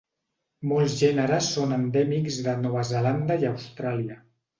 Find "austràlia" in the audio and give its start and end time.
3.51-4.19